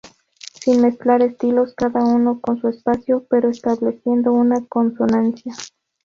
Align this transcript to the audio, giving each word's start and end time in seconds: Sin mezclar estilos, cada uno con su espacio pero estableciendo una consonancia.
Sin 0.59 0.81
mezclar 0.81 1.21
estilos, 1.21 1.75
cada 1.75 2.03
uno 2.03 2.39
con 2.41 2.59
su 2.59 2.67
espacio 2.69 3.27
pero 3.29 3.49
estableciendo 3.51 4.33
una 4.33 4.65
consonancia. 4.65 5.53